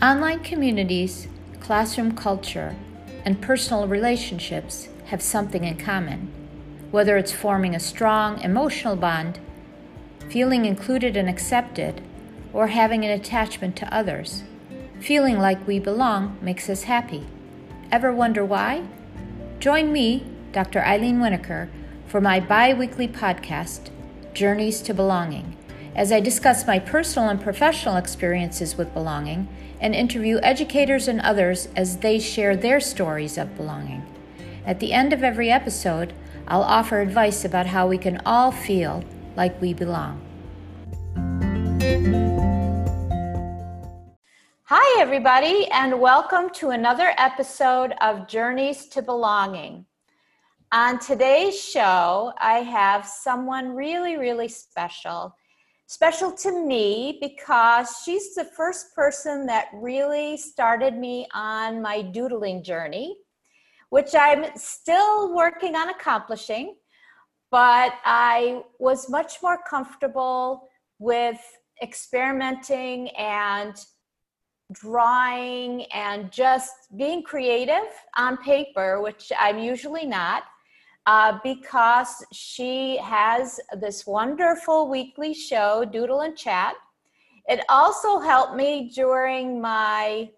[0.00, 1.26] Online communities,
[1.58, 2.76] classroom culture,
[3.24, 6.32] and personal relationships have something in common,
[6.92, 9.40] whether it's forming a strong emotional bond,
[10.28, 12.00] feeling included and accepted,
[12.52, 14.44] or having an attachment to others.
[15.00, 17.26] Feeling like we belong makes us happy.
[17.90, 18.84] Ever wonder why?
[19.58, 20.78] Join me, Dr.
[20.78, 21.70] Eileen Winokur,
[22.06, 23.90] for my bi weekly podcast,
[24.32, 25.56] Journeys to Belonging,
[25.96, 29.48] as I discuss my personal and professional experiences with belonging
[29.80, 34.04] and interview educators and others as they share their stories of belonging.
[34.66, 36.12] At the end of every episode,
[36.46, 39.04] I'll offer advice about how we can all feel
[39.36, 40.20] like we belong.
[44.64, 49.86] Hi, everybody, and welcome to another episode of Journeys to Belonging.
[50.72, 55.34] On today's show, I have someone really, really special.
[55.90, 62.62] Special to me because she's the first person that really started me on my doodling
[62.62, 63.16] journey,
[63.88, 66.76] which I'm still working on accomplishing,
[67.50, 71.40] but I was much more comfortable with
[71.82, 73.74] experimenting and
[74.72, 80.42] drawing and just being creative on paper, which I'm usually not,
[81.08, 86.74] uh, because she has this wonderful weekly show, Doodle and Chat.
[87.48, 90.28] It also helped me during my,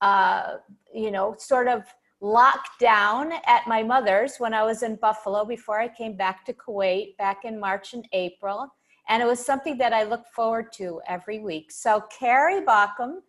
[0.00, 0.56] uh,
[0.92, 1.84] you know, sort of
[2.20, 7.16] lockdown at my mother's when I was in Buffalo before I came back to Kuwait
[7.18, 8.66] back in March and April.
[9.08, 11.70] And it was something that I look forward to every week.
[11.70, 13.20] So, Carrie Baucom,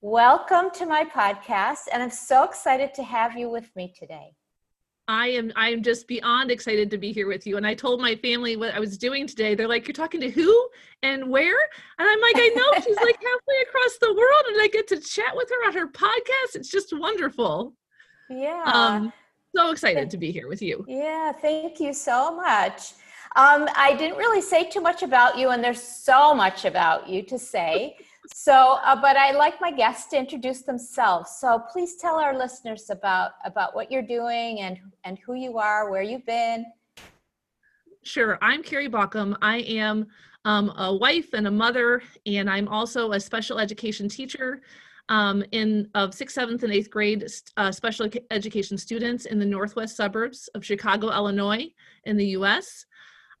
[0.00, 4.32] Welcome to my podcast, and I'm so excited to have you with me today.
[5.12, 7.58] I am I am just beyond excited to be here with you.
[7.58, 9.54] And I told my family what I was doing today.
[9.54, 10.68] They're like, You're talking to who
[11.02, 11.58] and where?
[11.98, 14.98] And I'm like, I know she's like halfway across the world and I get to
[14.98, 16.54] chat with her on her podcast.
[16.54, 17.74] It's just wonderful.
[18.30, 18.62] Yeah.
[18.64, 19.12] Um
[19.54, 20.82] so excited to be here with you.
[20.88, 22.94] Yeah, thank you so much.
[23.36, 27.22] Um, I didn't really say too much about you, and there's so much about you
[27.24, 27.96] to say.
[28.34, 31.36] So, uh, but I like my guests to introduce themselves.
[31.38, 35.90] So please tell our listeners about about what you're doing and and who you are,
[35.90, 36.66] where you've been.
[38.02, 39.36] Sure, I'm Carrie Baucom.
[39.42, 40.06] I am
[40.44, 44.62] um, a wife and a mother, and I'm also a special education teacher
[45.08, 47.24] um, in of sixth, seventh, and eighth grade
[47.56, 51.68] uh, special education students in the northwest suburbs of Chicago, Illinois,
[52.04, 52.86] in the U.S.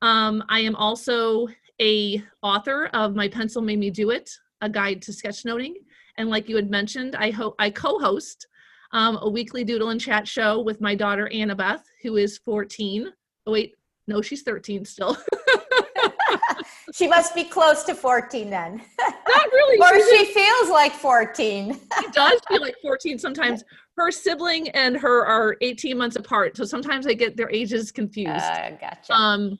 [0.00, 1.48] Um, I am also
[1.80, 4.30] a author of My Pencil Made Me Do It,
[4.62, 5.74] a guide to sketchnoting.
[6.16, 8.46] And like you had mentioned, I hope I co-host
[8.92, 13.12] um, a weekly doodle and chat show with my daughter Annabeth, who is 14.
[13.46, 13.74] Oh wait,
[14.06, 15.16] no, she's 13 still.
[16.94, 18.82] she must be close to 14 then.
[19.00, 19.78] Not really.
[19.78, 21.80] or she feels like 14.
[22.00, 23.64] she does feel like 14 sometimes.
[23.96, 28.30] Her sibling and her are 18 months apart, so sometimes I get their ages confused.
[28.30, 29.12] Uh, gotcha.
[29.12, 29.58] Um,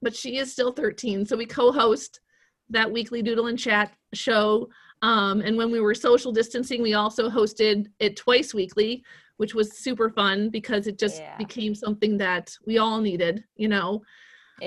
[0.00, 2.20] but she is still 13, so we co-host
[2.70, 4.68] that weekly doodle and chat show.
[5.02, 9.04] Um, and when we were social distancing, we also hosted it twice weekly,
[9.36, 11.36] which was super fun because it just yeah.
[11.36, 14.02] became something that we all needed, you know.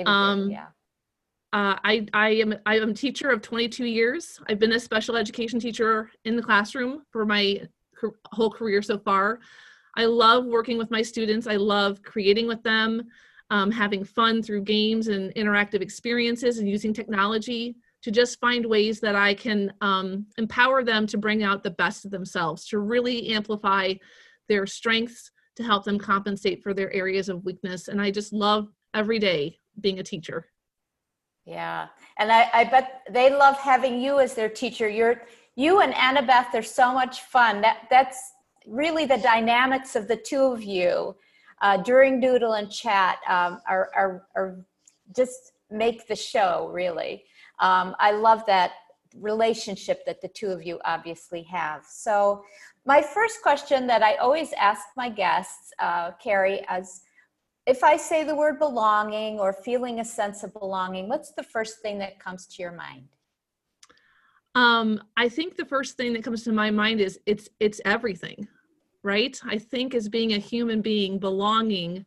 [0.06, 0.68] Um, yeah.
[1.54, 4.40] Uh, I, I am I am a teacher of 22 years.
[4.48, 7.64] I've been a special education teacher in the classroom for my
[8.32, 9.40] whole career so far.
[9.98, 11.48] I love working with my students.
[11.48, 13.04] I love creating with them,
[13.50, 19.00] um, having fun through games and interactive experiences, and using technology to just find ways
[19.00, 23.30] that I can um, empower them to bring out the best of themselves, to really
[23.30, 23.94] amplify
[24.50, 27.88] their strengths, to help them compensate for their areas of weakness.
[27.88, 30.48] And I just love every day being a teacher.
[31.46, 31.88] Yeah.
[32.18, 34.88] And I, I bet they love having you as their teacher.
[34.88, 35.24] You're
[35.56, 37.62] you and Annabeth, they're so much fun.
[37.62, 38.18] That that's
[38.68, 41.16] really the dynamics of the two of you
[41.62, 44.66] uh, during Doodle and Chat um, are, are, are
[45.16, 47.24] just make the show really
[47.62, 48.72] um, I love that
[49.18, 51.86] relationship that the two of you obviously have.
[51.86, 52.44] So,
[52.86, 57.02] my first question that I always ask my guests, uh, Carrie, as
[57.68, 61.82] if I say the word belonging or feeling a sense of belonging, what's the first
[61.82, 63.08] thing that comes to your mind?
[64.56, 68.48] Um, I think the first thing that comes to my mind is it's it's everything,
[69.04, 69.40] right?
[69.46, 72.06] I think as being a human being, belonging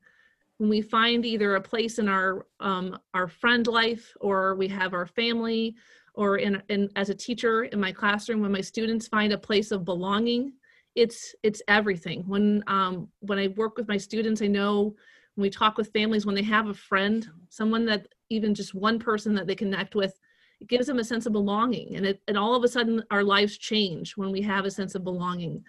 [0.59, 4.95] when we find either a place in our um, our friend life or we have
[4.95, 5.75] our family
[6.15, 9.71] or in, in as a teacher in my classroom when my students find a place
[9.71, 10.53] of belonging
[10.95, 12.23] it's it's everything.
[12.27, 14.95] When um, when i work with my students i know
[15.35, 18.99] when we talk with families when they have a friend someone that even just one
[18.99, 20.19] person that they connect with
[20.61, 23.25] it gives them a sense of belonging and it and all of a sudden our
[23.25, 25.65] lives change when we have a sense of belonging.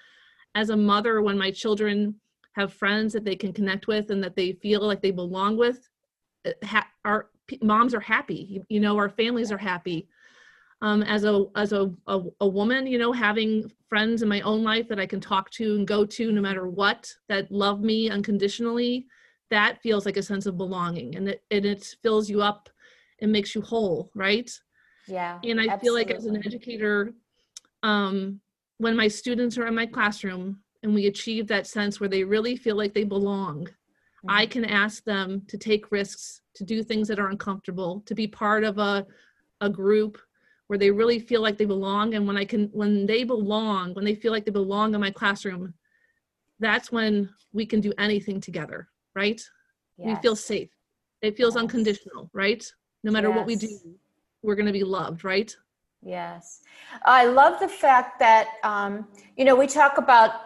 [0.54, 2.16] As a mother when my children
[2.56, 5.90] have friends that they can connect with and that they feel like they belong with
[6.64, 7.30] ha- our
[7.62, 10.08] moms are happy you, you, know our families are happy
[10.82, 14.64] um, as a as a, a, a woman you know having friends in my own
[14.64, 18.10] life that i can talk to and go to no matter what that love me
[18.10, 19.06] unconditionally
[19.52, 22.70] that feels like a sense of belonging and it, and it fills you up
[23.22, 24.52] and makes you whole right
[25.08, 25.80] yeah and i absolutely.
[25.80, 27.14] feel like as an educator
[27.84, 28.40] um,
[28.78, 32.56] when my students are in my classroom and we achieve that sense where they really
[32.56, 34.30] feel like they belong mm-hmm.
[34.30, 38.28] i can ask them to take risks to do things that are uncomfortable to be
[38.28, 39.06] part of a,
[39.62, 40.18] a group
[40.68, 44.06] where they really feel like they belong and when i can when they belong when
[44.06, 45.74] they feel like they belong in my classroom
[46.60, 49.42] that's when we can do anything together right
[49.98, 50.08] yes.
[50.08, 50.70] we feel safe
[51.24, 51.62] it feels yes.
[51.62, 52.72] unconditional right
[53.04, 53.38] no matter yes.
[53.38, 53.70] what we do
[54.44, 55.56] we're going to be loved right
[56.04, 56.62] yes
[57.06, 60.45] i love the fact that um, you know we talk about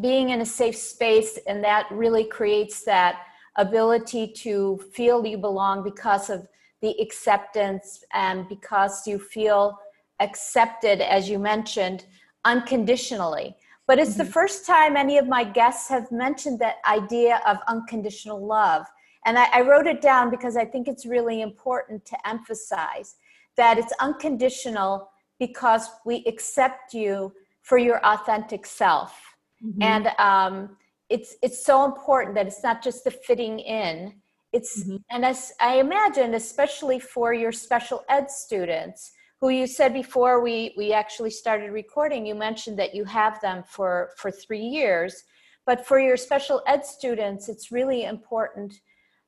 [0.00, 3.20] being in a safe space and that really creates that
[3.56, 6.46] ability to feel you belong because of
[6.80, 9.78] the acceptance and because you feel
[10.20, 12.06] accepted as you mentioned
[12.44, 13.54] unconditionally.
[13.86, 14.18] But it's mm-hmm.
[14.18, 18.86] the first time any of my guests have mentioned that idea of unconditional love.
[19.26, 23.16] And I, I wrote it down because i think it's really important to emphasize
[23.56, 27.32] that it's unconditional because we accept you
[27.62, 29.27] for your authentic self
[29.64, 29.82] mm-hmm.
[29.82, 30.76] and um,
[31.08, 34.14] it's it's so important that it's not just the fitting in
[34.52, 34.96] it's mm-hmm.
[35.10, 40.74] and as i imagine especially for your special ed students who you said before we
[40.76, 45.24] we actually started recording you mentioned that you have them for for three years
[45.66, 48.80] but for your special ed students it's really important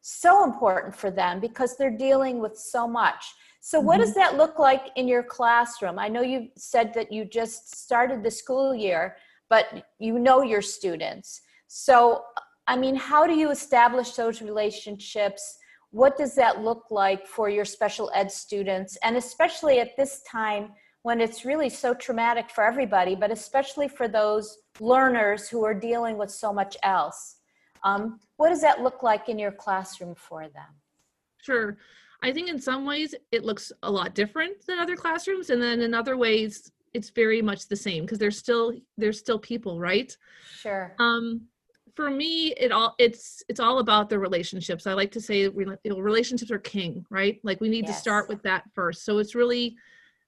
[0.03, 3.25] so important for them because they're dealing with so much
[3.61, 4.05] so what mm-hmm.
[4.05, 8.23] does that look like in your classroom i know you said that you just started
[8.23, 9.17] the school year
[9.51, 11.43] but you know your students.
[11.67, 12.25] So,
[12.67, 15.59] I mean, how do you establish those relationships?
[15.91, 18.97] What does that look like for your special ed students?
[19.03, 20.71] And especially at this time
[21.03, 26.17] when it's really so traumatic for everybody, but especially for those learners who are dealing
[26.17, 27.37] with so much else.
[27.83, 30.69] Um, what does that look like in your classroom for them?
[31.43, 31.79] Sure.
[32.23, 35.81] I think in some ways it looks a lot different than other classrooms, and then
[35.81, 40.17] in other ways it's very much the same because there's still there's still people right?
[40.57, 40.95] Sure.
[40.99, 41.43] Um
[41.97, 44.87] for me it all it's it's all about the relationships.
[44.87, 47.41] I like to say relationships are king right?
[47.43, 47.97] Like we need yes.
[47.97, 49.05] to start with that first.
[49.05, 49.77] So it's really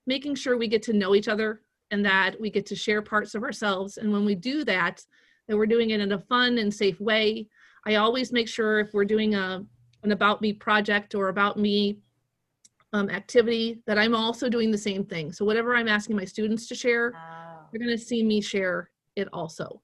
[0.07, 3.35] making sure we get to know each other and that we get to share parts
[3.35, 3.99] of ourselves.
[3.99, 5.05] And when we do that
[5.49, 7.47] that we're doing it in a fun and safe way.
[7.85, 9.65] I always make sure if we're doing a
[10.05, 11.99] an about me project or about me
[12.93, 15.33] um, activity that I'm also doing the same thing.
[15.33, 17.67] So whatever I'm asking my students to share, oh.
[17.71, 19.81] they're going to see me share it also.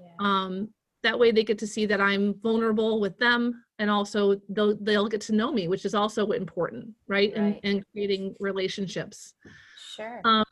[0.00, 0.08] Yeah.
[0.20, 0.68] Um,
[1.02, 5.08] that way they get to see that I'm vulnerable with them and also they'll, they'll
[5.08, 7.32] get to know me, which is also important, right?
[7.34, 7.36] right.
[7.36, 9.34] And, and creating relationships.
[9.96, 10.20] Sure.
[10.24, 10.44] Um,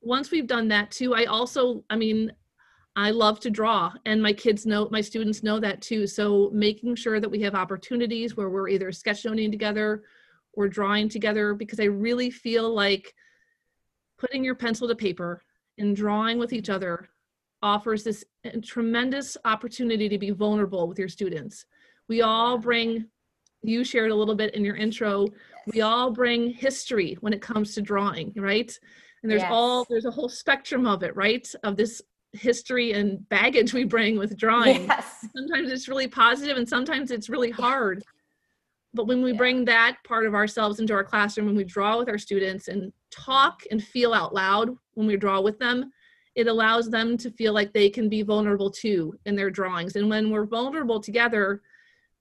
[0.00, 2.32] once we've done that too, I also, I mean,
[2.96, 6.06] I love to draw and my kids know, my students know that too.
[6.06, 10.02] So making sure that we have opportunities where we're either sketchnoting together
[10.54, 13.14] or drawing together because I really feel like
[14.18, 15.42] putting your pencil to paper
[15.78, 17.08] and drawing with each other
[17.62, 21.64] offers this uh, tremendous opportunity to be vulnerable with your students.
[22.08, 23.06] We all bring,
[23.62, 25.28] you shared a little bit in your intro,
[25.72, 28.76] we all bring history when it comes to drawing, right?
[29.22, 29.52] And there's yes.
[29.52, 31.48] all, there's a whole spectrum of it, right?
[31.62, 34.86] Of this history and baggage we bring with drawing.
[34.86, 35.26] Yes.
[35.36, 38.02] Sometimes it's really positive and sometimes it's really hard.
[38.94, 39.38] But when we yeah.
[39.38, 42.92] bring that part of ourselves into our classroom and we draw with our students and
[43.10, 45.90] talk and feel out loud when we draw with them,
[46.34, 49.96] it allows them to feel like they can be vulnerable too in their drawings.
[49.96, 51.62] And when we're vulnerable together,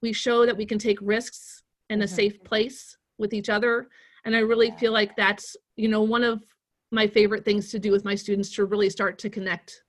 [0.01, 2.15] we show that we can take risks in a mm-hmm.
[2.15, 3.87] safe place with each other.
[4.25, 4.77] And I really yeah.
[4.77, 6.43] feel like that's, you know, one of
[6.91, 9.83] my favorite things to do with my students to really start to connect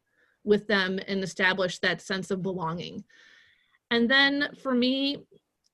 [0.45, 3.05] with them and establish that sense of belonging.
[3.91, 5.25] And then for me,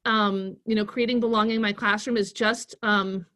[0.08, 3.26] um, you know, creating belonging in my classroom is just um,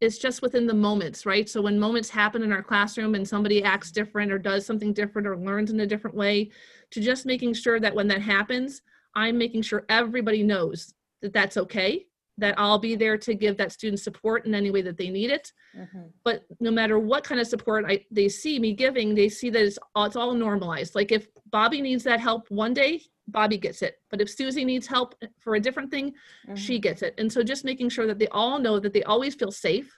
[0.00, 1.48] it's just within the moments, right?
[1.48, 5.26] So when moments happen in our classroom and somebody acts different or does something different
[5.26, 6.50] or learns in a different way,
[6.92, 8.82] to just making sure that when that happens,
[9.16, 12.06] I'm making sure everybody knows that that's okay,
[12.38, 15.30] that I'll be there to give that student support in any way that they need
[15.30, 15.52] it.
[15.76, 16.06] Mm-hmm.
[16.24, 19.62] But no matter what kind of support I, they see me giving, they see that
[19.62, 20.94] it's, it's all normalized.
[20.94, 24.00] Like if Bobby needs that help one day, Bobby gets it.
[24.10, 26.56] But if Susie needs help for a different thing, mm-hmm.
[26.56, 27.14] she gets it.
[27.18, 29.96] And so just making sure that they all know that they always feel safe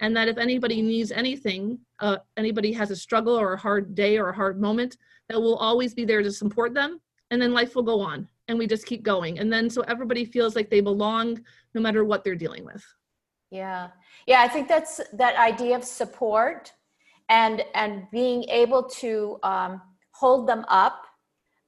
[0.00, 4.18] and that if anybody needs anything, uh, anybody has a struggle or a hard day
[4.18, 4.96] or a hard moment,
[5.28, 8.58] that we'll always be there to support them, and then life will go on, and
[8.58, 11.40] we just keep going, and then so everybody feels like they belong
[11.74, 12.84] no matter what they're dealing with.
[13.50, 13.88] Yeah.
[14.26, 16.72] Yeah, I think that's that idea of support
[17.28, 19.80] and and being able to um,
[20.10, 21.06] hold them up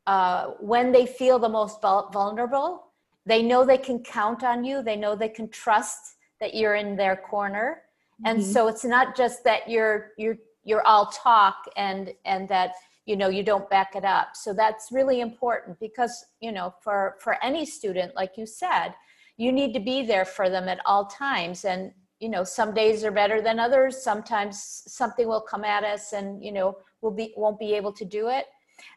[0.07, 2.93] uh, when they feel the most vulnerable.
[3.25, 4.83] They know they can count on you.
[4.83, 7.83] They know they can trust that you're in their corner.
[8.25, 8.51] And mm-hmm.
[8.51, 12.73] so it's not just that you're you're you're all talk and and that
[13.07, 14.31] you know you don't back it up.
[14.35, 18.95] So that's really important because you know for for any student, like you said,
[19.37, 21.65] you need to be there for them at all times.
[21.65, 21.93] And
[22.23, 26.43] you know some days are better than others sometimes something will come at us and
[26.43, 28.47] you know we'll be won't be able to do it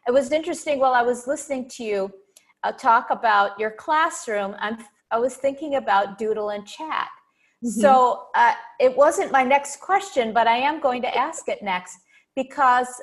[0.06, 2.10] it was interesting while i was listening to you
[2.62, 4.78] uh, talk about your classroom i'm
[5.10, 7.08] i was thinking about doodle and chat
[7.64, 7.68] mm-hmm.
[7.68, 11.98] so uh, it wasn't my next question but i am going to ask it next
[12.36, 13.02] because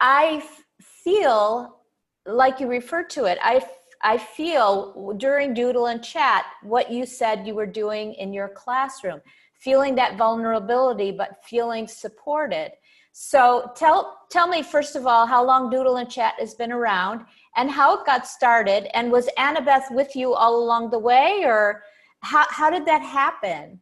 [0.00, 0.42] I
[0.80, 1.80] feel
[2.26, 3.60] like you referred to it i
[4.04, 9.22] I feel during Doodle and Chat what you said you were doing in your classroom,
[9.54, 12.72] feeling that vulnerability, but feeling supported.
[13.12, 17.24] So tell tell me first of all how long Doodle and Chat has been around
[17.56, 18.94] and how it got started.
[18.94, 21.82] And was Annabeth with you all along the way, or
[22.20, 23.80] how how did that happen?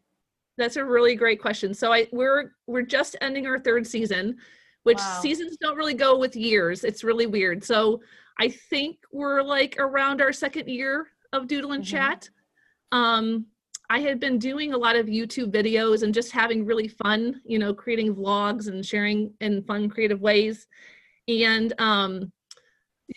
[0.56, 1.74] That's a really great question.
[1.74, 4.36] So I we're we're just ending our third season,
[4.84, 5.20] which wow.
[5.20, 6.84] seasons don't really go with years.
[6.84, 7.62] It's really weird.
[7.64, 8.00] So
[8.40, 11.96] I think we're like around our second year of Doodle and mm-hmm.
[11.96, 12.30] Chat.
[12.90, 13.46] Um,
[13.90, 17.58] I had been doing a lot of YouTube videos and just having really fun, you
[17.58, 20.66] know, creating vlogs and sharing in fun, creative ways.
[21.28, 22.32] And um,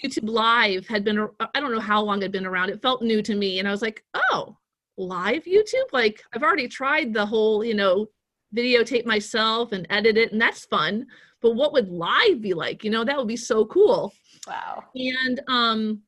[0.04, 2.70] YouTube Live had been, I don't know how long it had been around.
[2.70, 3.60] It felt new to me.
[3.60, 4.58] And I was like, oh,
[4.98, 5.92] live YouTube?
[5.94, 8.08] Like, I've already tried the whole, you know,
[8.56, 11.06] videotape myself and edit it, and that's fun.
[11.42, 12.84] But what would live be like?
[12.84, 14.14] You know, that would be so cool.
[14.48, 14.84] Wow.
[14.96, 16.02] And um,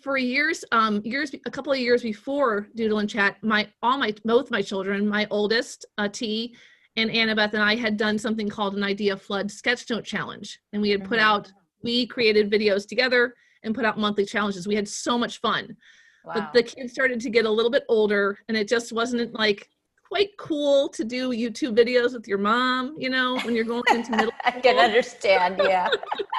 [0.00, 4.14] for years, um, years, a couple of years before Doodle and Chat, my all my
[4.24, 6.56] both my children, my oldest uh, T
[6.96, 10.80] and Annabeth and I had done something called an Idea Flood Sketch Note Challenge, and
[10.80, 11.08] we had mm-hmm.
[11.08, 11.52] put out
[11.82, 14.66] we created videos together and put out monthly challenges.
[14.66, 15.76] We had so much fun.
[16.24, 16.32] Wow.
[16.34, 19.68] But the kids started to get a little bit older, and it just wasn't like
[20.08, 24.10] quite cool to do YouTube videos with your mom, you know, when you're going into
[24.16, 25.88] middle I can understand, yeah.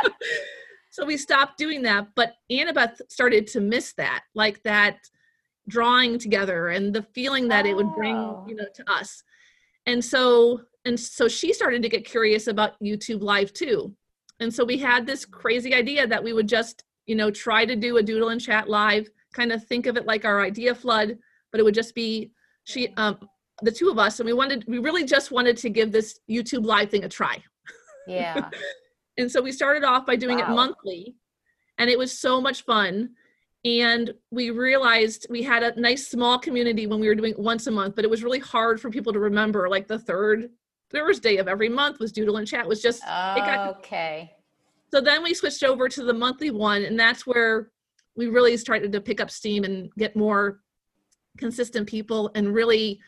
[0.96, 5.00] so we stopped doing that but annabeth started to miss that like that
[5.68, 7.70] drawing together and the feeling that oh.
[7.70, 8.46] it would bring oh.
[8.48, 9.22] you know to us
[9.86, 13.94] and so and so she started to get curious about youtube live too
[14.40, 17.76] and so we had this crazy idea that we would just you know try to
[17.76, 21.18] do a doodle and chat live kind of think of it like our idea flood
[21.52, 22.32] but it would just be
[22.64, 23.18] she um
[23.62, 26.66] the two of us and we wanted we really just wanted to give this youtube
[26.66, 27.42] live thing a try
[28.08, 28.50] yeah
[29.18, 30.52] And so we started off by doing wow.
[30.52, 31.16] it monthly,
[31.78, 33.12] and it was so much fun.
[33.64, 37.66] And we realized we had a nice small community when we were doing it once
[37.68, 39.70] a month, but it was really hard for people to remember.
[39.70, 40.50] Like the third
[40.92, 42.68] Thursday of every month was Doodle and Chat.
[42.68, 44.32] Was just oh, got, okay.
[44.94, 47.72] So then we switched over to the monthly one, and that's where
[48.16, 50.62] we really started to pick up steam and get more
[51.38, 53.00] consistent people and really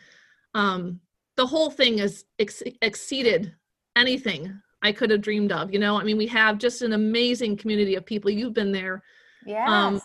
[0.57, 0.99] um,
[1.35, 3.53] the whole thing has ex- exceeded
[3.95, 5.71] anything I could have dreamed of.
[5.71, 8.31] You know, I mean, we have just an amazing community of people.
[8.31, 9.03] You've been there.
[9.45, 9.69] Yes.
[9.69, 10.01] Um,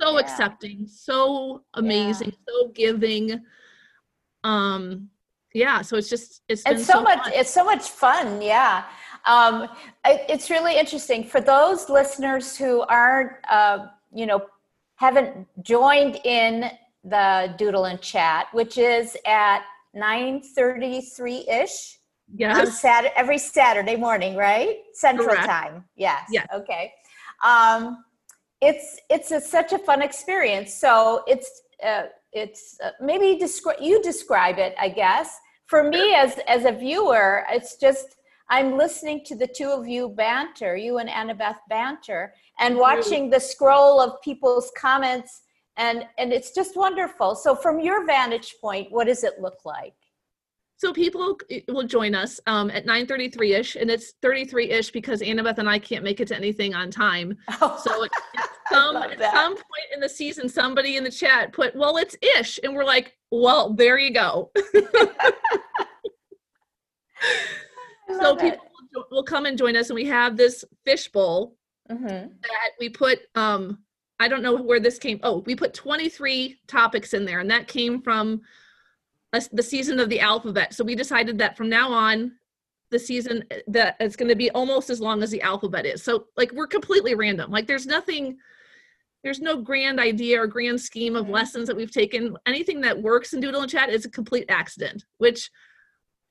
[0.00, 0.18] so yeah.
[0.18, 2.52] accepting, so amazing, yeah.
[2.52, 3.40] so giving.
[4.42, 5.08] Um,
[5.54, 5.82] yeah.
[5.82, 7.32] So it's just it's it's so, so, much fun.
[7.34, 8.42] it's so much fun.
[8.42, 8.84] Yeah.
[9.24, 9.68] Um,
[10.04, 14.46] it, it's really interesting for those listeners who aren't, uh, you know,
[14.96, 16.70] haven't joined in
[17.04, 19.62] the Doodle and Chat, which is at
[19.96, 21.98] 9:33 ish
[22.34, 22.80] Yes.
[22.80, 24.78] Saturday, every Saturday morning, right?
[24.94, 25.46] Central Correct.
[25.46, 25.84] time.
[25.96, 26.24] Yes.
[26.30, 26.46] Yes.
[26.52, 26.92] Okay.
[27.44, 28.04] Um,
[28.60, 30.74] it's it's a, such a fun experience.
[30.74, 34.74] So it's uh, it's uh, maybe describe you describe it.
[34.80, 38.16] I guess for me as as a viewer, it's just
[38.48, 43.40] I'm listening to the two of you banter, you and Annabeth banter, and watching the
[43.40, 45.42] scroll of people's comments,
[45.76, 47.34] and and it's just wonderful.
[47.34, 49.94] So from your vantage point, what does it look like?
[50.78, 55.78] So people will join us um, at 9:33ish, and it's 33ish because Annabeth and I
[55.78, 57.36] can't make it to anything on time.
[57.62, 58.10] Oh, so at
[58.72, 62.60] some, at some point in the season, somebody in the chat put, "Well, it's ish,"
[62.62, 64.50] and we're like, "Well, there you go."
[68.20, 71.56] so people will, will come and join us, and we have this fishbowl
[71.90, 72.04] mm-hmm.
[72.06, 73.20] that we put.
[73.34, 73.78] Um,
[74.18, 75.20] I don't know where this came.
[75.22, 78.40] Oh, we put 23 topics in there, and that came from
[79.32, 80.74] a, the season of the alphabet.
[80.74, 82.32] So we decided that from now on,
[82.90, 86.02] the season uh, that it's going to be almost as long as the alphabet is.
[86.02, 87.50] So like we're completely random.
[87.50, 88.38] Like there's nothing
[89.22, 92.36] there's no grand idea or grand scheme of lessons that we've taken.
[92.46, 95.50] Anything that works in Doodle and Chat is a complete accident, which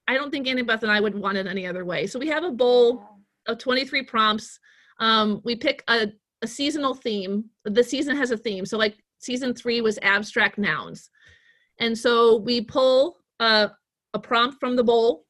[0.08, 2.08] I don't think Annabeth and I would want it any other way.
[2.08, 3.06] So we have a bowl
[3.48, 4.60] of 23 prompts.
[5.00, 6.08] Um, we pick a,
[6.46, 7.46] a seasonal theme.
[7.66, 8.66] The season has a theme.
[8.66, 11.10] So like season three was abstract nouns.
[11.80, 13.72] And so we pull a,
[14.14, 15.26] a prompt from the bowl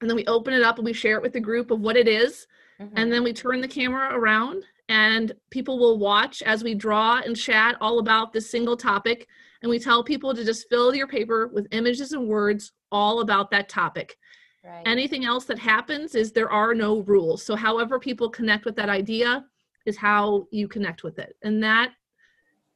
[0.00, 1.96] and then we open it up and we share it with the group of what
[1.96, 2.46] it is,
[2.80, 2.92] Mhm.
[2.94, 7.36] and then we turn the camera around and people will watch as we draw and
[7.36, 9.26] chat all about this single topic
[9.60, 12.62] and we tell people to just fill your paper with images and words
[12.92, 14.16] all about that topic
[14.64, 14.84] Right.
[14.86, 18.88] anything else that happens is there are no rules so however people connect with that
[18.88, 19.44] idea
[19.88, 21.88] is how you connect with it and that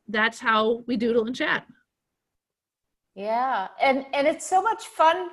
[0.08, 1.64] that's how we doodle and chat
[3.14, 5.28] Yeah, and and it's so much fun.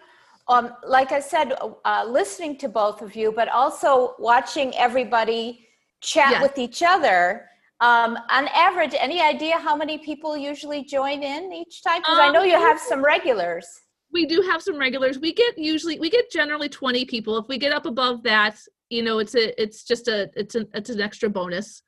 [0.48, 1.54] Um, like I said,
[1.86, 5.68] uh, listening to both of you, but also watching everybody
[6.02, 6.42] chat Yes.
[6.42, 7.46] with each other.
[7.82, 12.02] Um, on average, any idea how many people usually join in each time?
[12.02, 13.66] Because I Um, know you have some regulars.
[14.12, 17.58] we do have some regulars we get usually we get generally 20 people if we
[17.60, 18.56] get up above that
[18.90, 21.84] you know it's a it's just a it's an it's an extra bonus.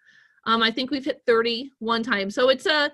[0.45, 2.91] Um i think we've hit 30 one time so it's a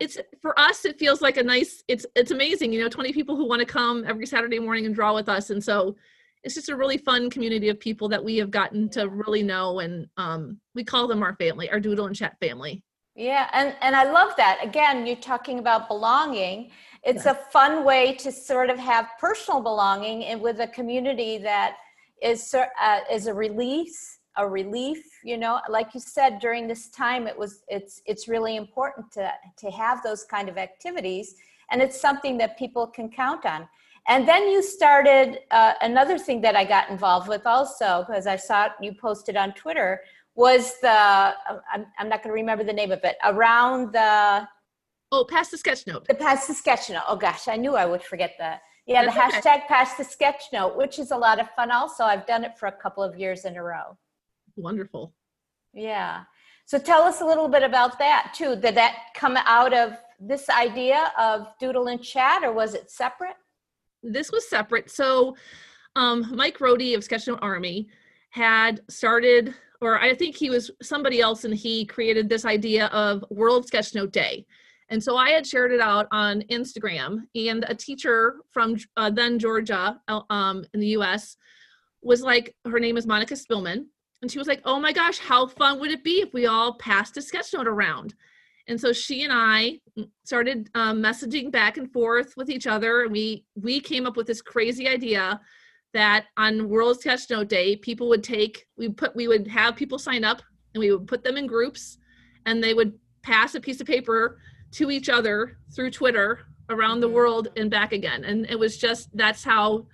[0.00, 3.36] it's for us it feels like a nice it's it's amazing you know 20 people
[3.36, 5.94] who want to come every saturday morning and draw with us and so
[6.42, 9.80] it's just a really fun community of people that we have gotten to really know
[9.80, 12.82] and um we call them our family our doodle and chat family.
[13.16, 14.58] Yeah, and and I love that.
[14.62, 16.70] Again, you're talking about belonging.
[17.02, 21.76] It's a fun way to sort of have personal belonging and with a community that
[22.22, 25.04] is uh, is a release, a relief.
[25.24, 29.32] You know, like you said, during this time, it was it's it's really important to
[29.58, 31.34] to have those kind of activities,
[31.70, 33.68] and it's something that people can count on.
[34.08, 38.36] And then you started uh, another thing that I got involved with also because I
[38.36, 40.00] saw you posted on Twitter
[40.36, 44.46] was the I'm, I'm not going to remember the name of it around the
[45.10, 47.02] oh past the sketch note the past the sketch note.
[47.08, 48.60] Oh gosh, I knew I would forget that.
[48.86, 49.58] Yeah, the That's okay.
[49.58, 51.70] hashtag pass the sketch note, which is a lot of fun.
[51.70, 53.96] Also, I've done it for a couple of years in a row.
[54.56, 55.12] wonderful
[55.74, 56.22] Yeah.
[56.66, 58.56] So tell us a little bit about that too.
[58.56, 63.36] Did that come out of this idea of doodle and chat, or was it separate?
[64.12, 64.90] this was separate.
[64.90, 65.36] So
[65.94, 67.88] um, Mike Rohde of Sketchnote Army
[68.30, 73.24] had started, or I think he was somebody else, and he created this idea of
[73.30, 74.46] World Sketchnote Day.
[74.88, 79.38] And so I had shared it out on Instagram, and a teacher from uh, then
[79.38, 81.36] Georgia um, in the US
[82.02, 83.86] was like, her name is Monica Spillman.
[84.22, 86.74] And she was like, oh my gosh, how fun would it be if we all
[86.74, 88.14] passed a sketchnote around?
[88.68, 89.80] And so she and I
[90.24, 94.26] started um, messaging back and forth with each other, and we we came up with
[94.26, 95.40] this crazy idea
[95.94, 99.98] that on World Sketch Note Day, people would take we put we would have people
[99.98, 100.42] sign up,
[100.74, 101.98] and we would put them in groups,
[102.44, 104.38] and they would pass a piece of paper
[104.76, 108.24] to each other through Twitter around the world and back again.
[108.24, 109.86] And it was just that's how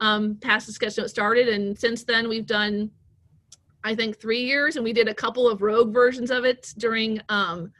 [0.00, 2.90] um, Pass the Sketchnote started, and since then we've done.
[3.84, 7.20] I think three years, and we did a couple of rogue versions of it during
[7.28, 7.70] um,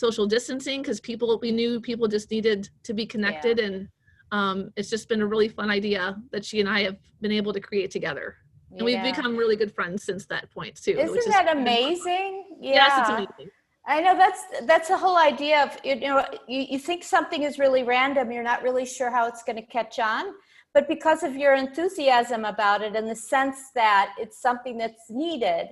[0.00, 3.86] social distancing because people we knew people just needed to be connected and
[4.32, 7.52] um, it's just been a really fun idea that she and i have been able
[7.52, 8.36] to create together
[8.72, 12.44] and we've become really good friends since that point too which Isn't is that amazing?
[12.60, 12.74] Yeah.
[12.74, 13.50] yes it's amazing
[13.86, 17.58] I know that's that's the whole idea of you know you, you think something is
[17.58, 20.34] really random, you're not really sure how it's going to catch on,
[20.74, 25.68] but because of your enthusiasm about it and the sense that it's something that's needed,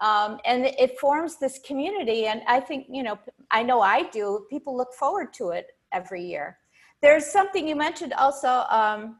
[0.00, 2.26] um, and it forms this community.
[2.26, 3.18] And I think you know
[3.50, 4.46] I know I do.
[4.48, 6.58] People look forward to it every year.
[7.02, 8.64] There's something you mentioned also.
[8.70, 9.16] Um,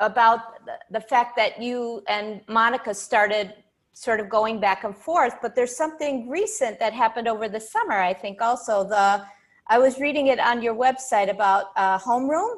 [0.00, 3.54] about the, the fact that you and Monica started
[3.94, 7.98] sort of going back and forth, but there's something recent that happened over the summer,
[7.98, 9.24] I think also the
[9.68, 12.56] I was reading it on your website about uh, homeroom.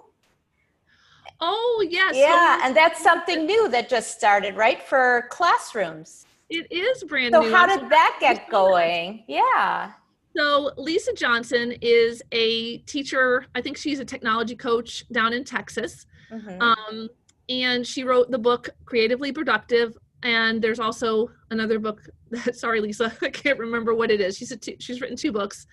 [1.40, 4.82] oh yes so Yeah, and that's something new that just started, right?
[4.82, 6.26] For classrooms.
[6.48, 9.24] it is brand So new So, how did that get going?
[9.28, 9.92] Yeah.
[10.36, 13.46] So Lisa Johnson is a teacher.
[13.54, 16.06] I think she's a technology coach down in Texas.
[16.32, 16.60] Mhm.
[16.60, 17.08] Um,
[17.48, 19.96] and she wrote the book Creatively Productive.
[20.26, 22.02] And there's also another book.
[22.52, 24.36] Sorry, Lisa, I can't remember what it is.
[24.36, 25.68] She's she's written two books,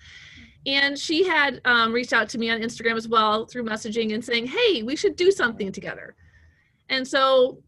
[0.64, 4.24] and she had um, reached out to me on Instagram as well through messaging and
[4.24, 6.14] saying, "Hey, we should do something together."
[6.88, 7.58] And so,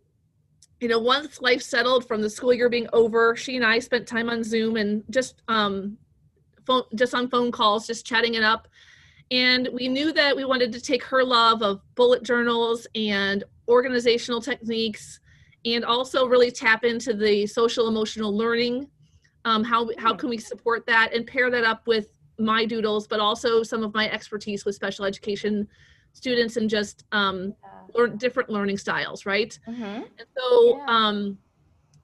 [0.78, 4.06] you know, once life settled from the school year being over, she and I spent
[4.06, 5.98] time on Zoom and just um,
[6.66, 8.68] phone, just on phone calls, just chatting it up.
[9.32, 14.40] And we knew that we wanted to take her love of bullet journals and organizational
[14.40, 15.18] techniques
[15.66, 18.88] and also really tap into the social emotional learning.
[19.44, 23.20] Um, how, how can we support that and pair that up with my doodles, but
[23.20, 25.66] also some of my expertise with special education
[26.12, 27.54] students and just um,
[27.94, 29.58] learn different learning styles, right?
[29.68, 30.08] Mhm.
[30.18, 30.84] And so, Yeah.
[30.88, 31.38] um,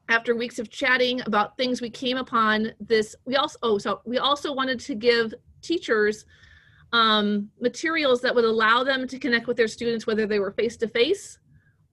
[0.08, 3.14] after weeks of chatting about things, we came upon this.
[3.24, 6.24] We also, oh, so we also wanted to give teachers
[6.92, 10.76] um, materials that would allow them to connect with their students, whether they were face
[10.78, 11.38] to face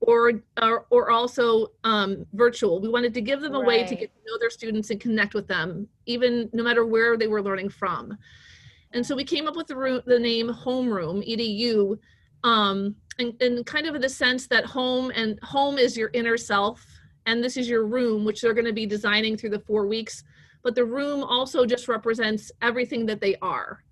[0.02, 2.80] or or or also um, virtual.
[2.80, 5.34] We wanted to give them a way to get to know their students and connect
[5.34, 8.18] with them, even no matter where they were learning from.
[8.92, 12.00] And so we came up with the, ru- the name Homeroom EDU,
[12.44, 16.38] um, and, and kind of in the sense that home and home is your inner
[16.38, 16.86] self,
[17.26, 20.24] and this is your room, which they're going to be designing through the four weeks.
[20.64, 23.84] But the room also just represents everything that they are.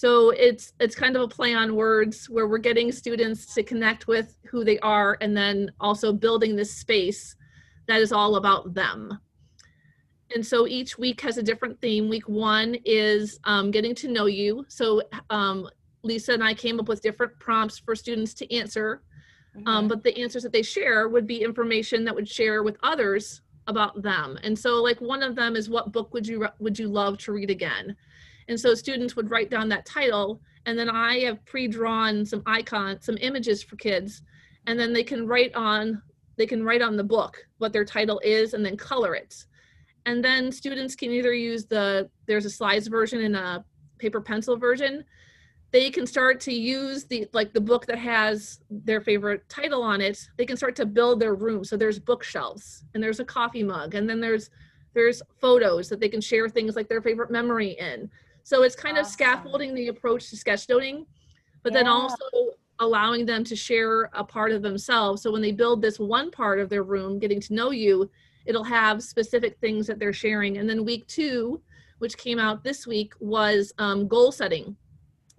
[0.00, 4.06] So it's it's kind of a play on words where we're getting students to connect
[4.06, 7.36] with who they are, and then also building this space
[7.86, 9.18] that is all about them.
[10.34, 12.08] And so each week has a different theme.
[12.08, 14.64] Week one is um, getting to know you.
[14.68, 15.68] So um,
[16.02, 19.02] Lisa and I came up with different prompts for students to answer,
[19.66, 19.88] um, Mhm.
[19.90, 24.00] but the answers that they share would be information that would share with others about
[24.00, 24.38] them.
[24.44, 27.32] And so, like one of them is, "What book would you would you love to
[27.32, 27.96] read again?"
[28.50, 33.06] And so students would write down that title, and then I have pre-drawn some icons,
[33.06, 34.22] some images for kids,
[34.66, 36.02] and then they can write on
[36.36, 39.44] they can write on the book what their title is and then color it.
[40.06, 43.64] And then students can either use the there's a slides version and a
[43.98, 45.04] paper pencil version.
[45.70, 50.00] They can start to use the like the book that has their favorite title on
[50.00, 50.26] it.
[50.36, 51.62] They can start to build their room.
[51.62, 54.50] So there's bookshelves and there's a coffee mug and then there's
[54.92, 58.10] there's photos that they can share things like their favorite memory in
[58.50, 61.06] so it's kind of scaffolding the approach to sketchnoting
[61.62, 62.24] but then also
[62.78, 66.58] allowing them to share a part of themselves so when they build this one part
[66.58, 68.10] of their room getting to know you
[68.46, 70.58] it'll have specific things that they're sharing.
[70.58, 71.62] And then week two,
[71.98, 74.76] which came out this week, was um, goal setting.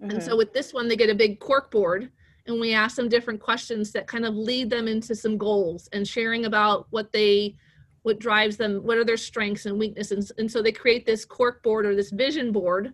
[0.00, 0.22] And Mhm.
[0.22, 2.10] so with this one, they get a big cork board
[2.46, 6.08] and we ask them different questions that kind of lead them into some goals and
[6.08, 7.56] sharing about what they
[8.02, 11.62] what drives them what are their strengths and weaknesses and so they create this cork
[11.62, 12.92] board or this vision board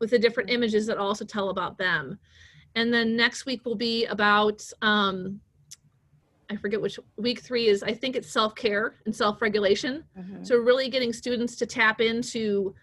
[0.00, 2.18] with the different images that also tell about them
[2.74, 5.40] and then next week will be about um
[6.50, 10.46] i forget which week three is i think it's self-care and self-regulation Mhm.
[10.46, 12.74] so really getting students to tap into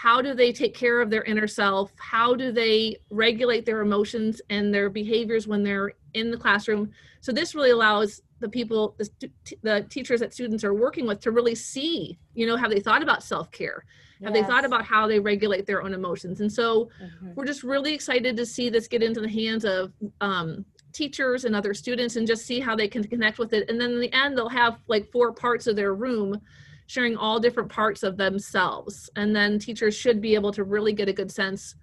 [0.00, 1.92] how do they take care of their inner self?
[1.98, 6.90] How do they regulate their emotions and their behaviors when they're in the classroom?
[7.20, 11.06] So this really allows the people, the, stu- t- the teachers that students are working
[11.06, 13.84] with to really see, you know, have they thought about self-care?
[14.24, 16.40] Have they thought about how they regulate their own emotions?
[16.40, 17.34] And so Mhm.
[17.34, 21.54] we're just really excited to see this get into the hands of um, teachers and
[21.54, 23.68] other students and just see how they can connect with it.
[23.68, 26.40] And then in the end, they'll have like four parts of their room
[26.90, 29.08] sharing all different parts of themselves.
[29.14, 31.76] And then teachers should be able to really get a good sense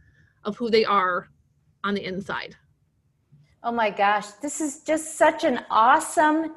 [0.44, 1.30] of who they are
[1.86, 2.58] on the inside.
[3.64, 6.56] Oh my gosh, this is just such an awesome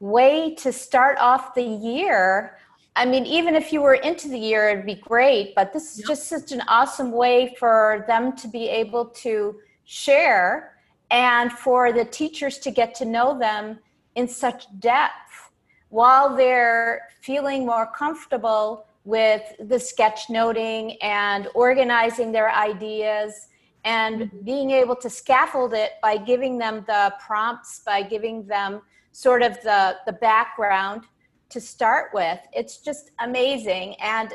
[0.00, 2.58] way to start off the year.
[2.96, 6.00] I mean, even if you were into the year, it'd be great, but this is
[6.00, 6.08] Yep.
[6.08, 10.72] just such an awesome way for them to be able to share
[11.12, 13.78] and for the teachers to get to know them
[14.16, 15.45] in such depth
[15.90, 23.48] while they're feeling more comfortable with the sketch noting and organizing their ideas
[23.84, 24.38] and mm-hmm.
[24.44, 29.54] being able to scaffold it by giving them the prompts by giving them sort of
[29.62, 31.04] the the background
[31.48, 33.94] to start with it's just amazing.
[34.00, 34.34] And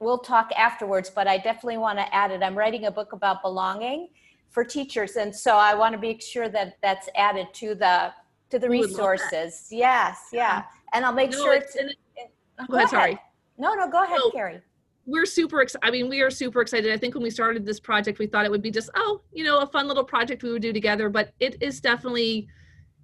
[0.00, 2.42] we'll talk afterwards but i definitely want to add it.
[2.42, 4.08] I'm writing a book about belonging
[4.50, 8.12] for teachers and so i want to make sure that that's added to the
[8.50, 9.10] to the We would love that.
[9.10, 9.68] resources.
[9.70, 13.18] Yes yeah and i'll make No, sure it's- it's and it- go ahead, sorry.
[13.58, 14.60] no no go ahead So- carrie
[15.10, 15.86] we're super excited.
[15.88, 16.92] I mean, we are super excited.
[16.92, 19.42] I think when we started this project, we thought it would be just, oh, you
[19.42, 21.08] know, a fun little project we would do together.
[21.08, 22.46] But it is definitely,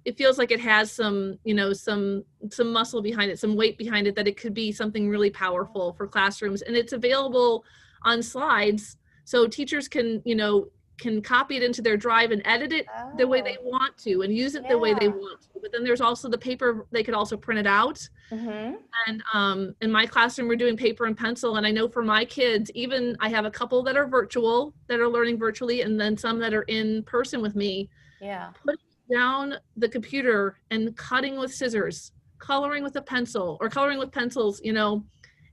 [0.05, 3.75] it feels like it has some, you know, some some muscle behind it, some weight
[3.79, 4.13] behind it.
[4.13, 7.65] That it could be something really powerful for classrooms, and it's available
[8.03, 12.71] on slides, so teachers can, you know, can copy it into their drive and edit
[12.71, 12.85] it
[13.17, 13.69] the way they Oh.
[13.69, 15.47] want to, and use it the way they want to.
[15.61, 18.07] But then there's also the paper; they could also print it out.
[18.31, 18.77] Mhm.
[19.07, 22.25] and um, in my classroom we're doing paper and pencil and i know for my
[22.25, 26.17] kids even i have a couple that are virtual that are learning virtually and then
[26.17, 27.87] some that are in person with me.
[28.19, 28.49] Yeah.
[28.63, 28.79] Putting
[29.11, 34.59] down the computer and cutting with scissors coloring with a pencil or coloring with pencils
[34.63, 35.03] you know?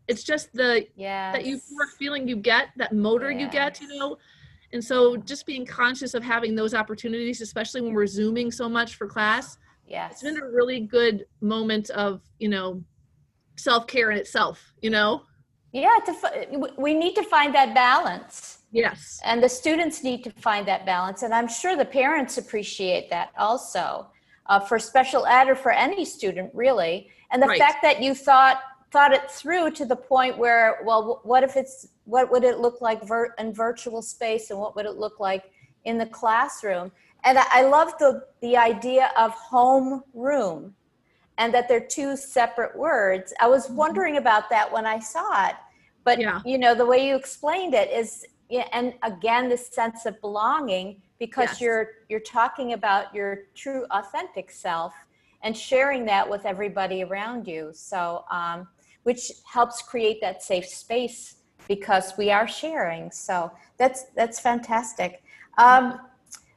[0.09, 4.17] It's just the yeah that euphoric feeling you get that motor you get you know
[4.73, 8.95] And so just being conscious of having those opportunities, especially when we're zooming so much
[8.97, 10.13] for class, Yes.
[10.13, 12.83] it's been a really good moment of, you know,
[13.57, 15.23] self-care in itself, you know?
[15.73, 18.61] Yeah, to, we need to find that balance.
[18.71, 19.21] Yes.
[19.25, 21.23] And the students need to find that balance.
[21.23, 24.07] And I'm sure the parents appreciate that also
[24.47, 27.11] uh, for special ed or for any student, really.
[27.31, 27.59] And the Right.
[27.59, 28.61] fact that you thought
[28.93, 32.81] thought it through to the point where, well, what if it's what would it look
[32.81, 35.45] like vir- in virtual space, and what would it look like
[35.85, 36.93] in the classroom?
[37.25, 40.75] And I, I love the the idea of home room,
[41.39, 43.33] and that they're two separate words.
[43.41, 45.57] I was wondering about that when I saw it,
[46.05, 46.41] but Yeah.
[46.45, 51.01] you know the way you explained it is yeah, and again this sense of belonging
[51.19, 51.61] because Yes.
[51.63, 54.93] you're you're talking about your true authentic self
[55.43, 58.69] and sharing that with everybody around you so um,
[59.03, 61.37] which helps create that safe space
[61.69, 63.11] because we are sharing.
[63.11, 65.23] So that's that's fantastic.
[65.59, 66.01] Um,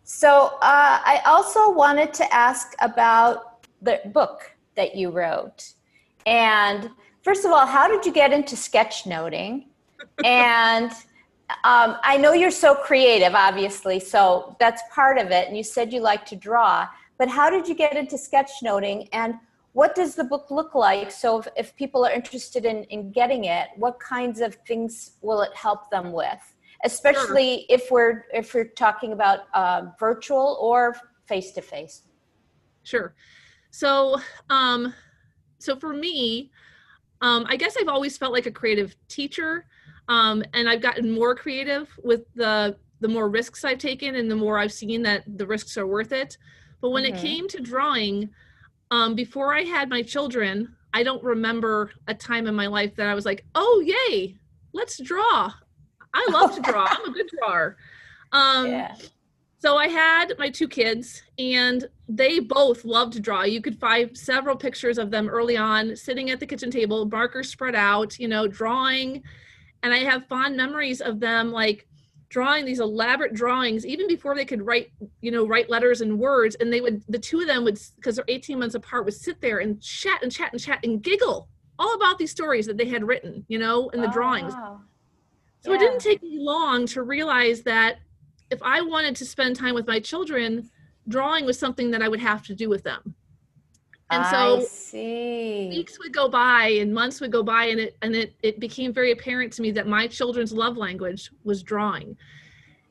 [0.07, 5.73] so uh, i also wanted to ask about the book that you wrote.
[6.27, 6.91] And
[7.23, 9.65] first of all how did you get into sketchnoting
[10.23, 10.91] and
[11.63, 15.47] um, I know you're so creative, obviously, so that's part of it.
[15.47, 16.87] And you said you like to draw,
[17.19, 19.35] but how did you get into sketchnoting and
[19.75, 21.11] what does the book look like?
[21.11, 25.41] So, if, if people are interested in, in getting it, what kinds of things will
[25.41, 26.39] it help them with?
[26.85, 30.95] Especially if we're if we're talking about uh, virtual or
[31.27, 32.03] face to face.
[32.83, 33.15] Sure.
[33.71, 34.93] So, um,
[35.59, 36.51] so for me,
[37.19, 39.65] um, I guess I've always felt like a creative teacher,
[40.07, 44.37] um, and I've gotten more creative with the the more risks I've taken and the
[44.37, 46.37] more I've seen that the risks are worth it.
[46.79, 47.21] But when it Mhm.
[47.21, 48.29] came to drawing,
[48.91, 53.07] um, before I had my children, I don't remember a time in my life that
[53.07, 54.37] I was like, "Oh, yay,
[54.73, 55.51] let's draw."
[56.13, 56.87] I love to draw.
[56.89, 57.77] I'm a good drawer.
[58.31, 58.95] Um, yeah.
[59.57, 63.43] so I had my two kids, and they both loved to draw.
[63.43, 67.49] You could find several pictures of them early on, sitting at the kitchen table, markers
[67.49, 69.23] spread out, you know, drawing.
[69.83, 71.87] And I have fond memories of them like
[72.35, 76.57] drawing these elaborate drawings, even before they could write, you know, write letters and words.
[76.59, 79.39] And they would, the two of them would, because they're 18 months apart, would sit
[79.39, 81.47] there and chat and chat and chat and giggle
[81.79, 84.53] all about these stories that they had written, you know, in the drawings.
[84.53, 84.81] Wow.
[85.61, 87.99] So it didn't take me long to realize that
[88.51, 90.69] if I wanted to spend time with my children,
[91.07, 93.15] drawing was something that I would have to do with them.
[94.11, 94.59] And so
[95.69, 98.93] weeks would go by and months would go by and it and it, it became
[98.93, 102.15] very apparent to me that my children's love language was drawing.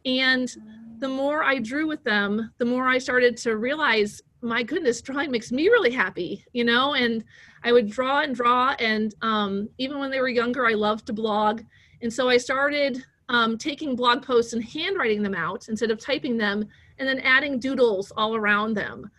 [0.05, 0.51] And
[0.99, 5.31] the more I drew with them, the more I started to realize, my goodness, drawing
[5.31, 6.95] makes me really happy, you know?
[6.95, 7.25] And
[7.63, 8.75] I would draw and draw.
[8.79, 11.63] And um, even when they were younger, I loved to blog.
[12.03, 16.37] And so I started um, taking blog posts and handwriting them out instead of typing
[16.37, 16.67] them
[16.99, 19.11] and then adding doodles all around them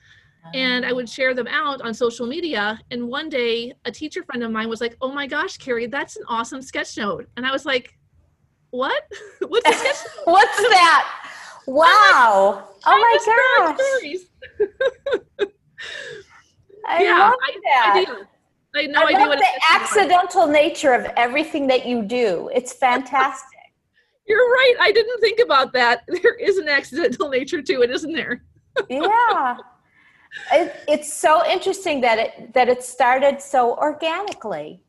[0.53, 2.79] and I would share them out on social media.
[2.91, 6.17] And one day, a teacher friend of mine was like, "Oh my gosh, Carrie, that's
[6.17, 7.97] an awesome sketch note." And I was like,
[8.69, 9.03] "What?
[9.47, 11.31] What's a sketch note?" What's that?
[11.67, 12.69] Wow.
[12.85, 14.19] Oh my gosh.
[16.87, 18.05] I yeah, love I, that.
[18.07, 18.23] I.
[18.77, 20.11] I have no I love what the sketch note is.
[20.11, 22.49] accidental nature of everything that you do.
[22.53, 23.49] It's fantastic.
[24.27, 24.75] You're right.
[24.79, 26.03] I didn't think about that.
[26.07, 28.43] There is an accidental nature to it, isn't there?
[28.89, 29.57] yeah.
[30.51, 34.81] It, it's so interesting that it that it started so organically.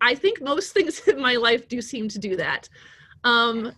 [0.00, 2.68] I think most things in my life do seem to do that.
[3.24, 3.72] Um,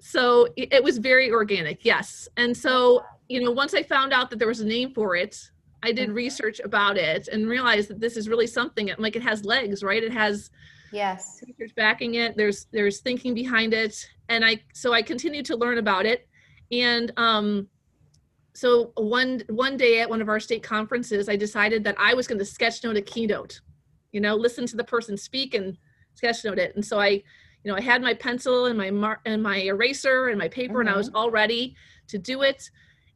[0.00, 2.28] so it, it was very organic, yes.
[2.36, 5.36] And so, you know, once I found out that there was a name for it,
[5.82, 6.14] I did Mhm.
[6.14, 8.90] research about it and realized that this is really something.
[8.98, 10.02] Like it has legs, right?
[10.02, 10.50] It has
[10.92, 11.40] Yes.
[11.46, 12.36] research backing it.
[12.36, 16.28] There's there's thinking behind it, and I so I continued to learn about it.
[16.72, 17.68] And um,
[18.58, 22.26] so one one day at one of our state conferences, I decided that I was
[22.26, 23.60] going to sketchnote a keynote.
[24.10, 25.78] You know, listen to the person speak and
[26.20, 26.74] sketchnote it.
[26.74, 27.22] And so I, you
[27.70, 30.90] know, I had my pencil and my mar- and my eraser and my paper, and
[30.90, 31.76] I was all ready
[32.08, 32.68] to do it.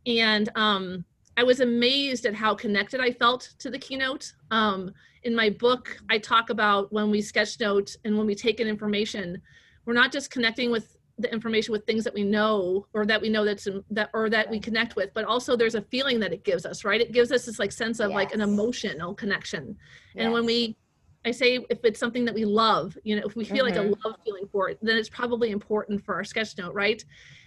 [0.07, 1.05] And um,
[1.37, 4.33] I was amazed at how connected I felt to the keynote.
[4.53, 4.93] Um,
[5.25, 9.43] in my book, I talk about when we sketchnote and when we take in information,
[9.87, 13.29] we're not just connecting with the information with things that we know or that we
[13.29, 16.45] know that's that or that we connect with, but also there's a feeling that it
[16.45, 17.01] gives us, right?
[17.01, 19.77] It gives us this like sense of like an emotional connection.
[20.17, 20.77] And when we
[21.25, 23.95] I say if it's something that we love, you know, if we feel like Mhm.
[23.95, 27.05] a love feeling for it, then it's probably important for our sketch note, right?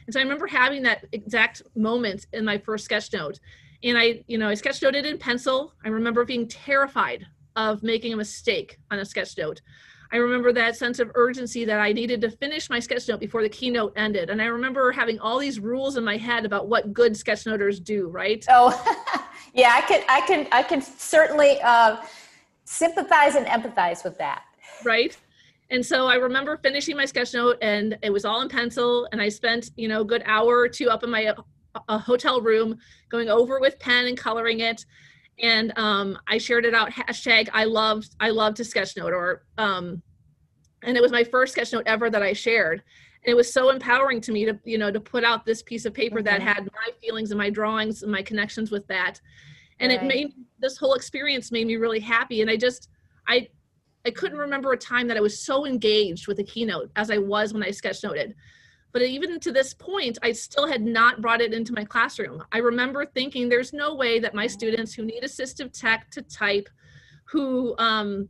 [0.08, 3.40] And so I remember having that exact moment in my first sketch note.
[3.84, 5.74] And I, you know, I sketch noted in pencil.
[5.84, 9.62] I remember being terrified of making a mistake on a sketch note.
[10.16, 13.44] I remember that sense of urgency that I needed to finish my sketch note before
[13.44, 14.30] the keynote ended.
[14.30, 18.08] And I remember having all these rules in my head about what good sketchnoters do,
[18.08, 18.44] right?
[18.58, 18.72] Oh,
[19.54, 21.98] yeah, I can, I can, I can certainly uh,
[22.64, 24.44] sympathize and empathize with that.
[24.86, 25.18] Right.
[25.70, 29.22] And so I remember finishing my sketch note and it was all in pencil and
[29.22, 31.34] I spent, you know, a good hour or two up in my
[31.90, 32.78] uh, hotel room
[33.10, 34.86] going over with pen and coloring it
[35.40, 40.02] and um, I shared it out hashtag I loved I loved to sketchnote or um,
[40.84, 42.84] and it was my first sketch note ever that I shared
[43.24, 45.86] and it was so empowering to me to you know to put out this piece
[45.86, 46.26] of paper mm-hmm.
[46.26, 49.20] that had my feelings and my drawings and my connections with that
[49.80, 50.02] and right.
[50.02, 52.90] it made this whole experience made me really happy and I just
[53.28, 53.50] I
[54.06, 57.18] I couldn't remember a time that I was so engaged with a keynote as I
[57.18, 58.34] was when I sketchnoted
[58.96, 62.42] but even to this point, I still had not brought it into my classroom.
[62.54, 66.70] I remember thinking there's no way that my students who need assistive tech to type,
[67.26, 68.30] who um,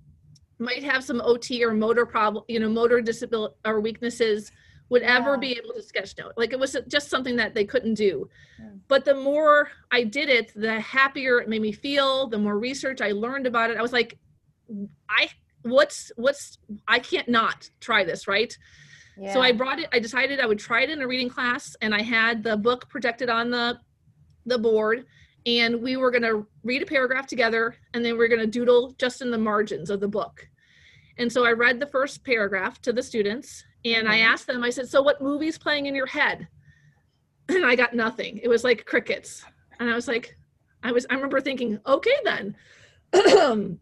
[0.58, 4.51] might have some OT or motor problem, you know, motor disability or weaknesses,
[4.89, 5.17] would yeah.
[5.17, 6.34] ever be able to sketch note.
[6.36, 8.28] Like it was just something that they couldn't do.
[8.58, 8.69] Yeah.
[8.88, 12.25] But the more I did it, the happier it made me feel.
[12.25, 14.17] The more research I learned about it, I was like,
[15.08, 15.30] I
[15.62, 18.58] what's what's I can't not try this, right?
[19.32, 21.95] So I brought it, I decided I would try it in a reading class and
[21.95, 23.80] I had the book projected on the
[24.45, 25.06] the board
[25.45, 28.95] and we were going to read a paragraph together and then we going to doodle
[28.97, 30.47] just in the margins of the book.
[31.17, 34.32] And so I read the first paragraph to the students and I mm-hmm.
[34.32, 36.47] asked them, I said, So what movie's playing in your head?
[37.47, 38.39] And I got nothing.
[38.41, 39.45] It was like crickets.
[39.80, 40.36] And I was like,
[40.82, 42.56] I was, I remember thinking, okay then.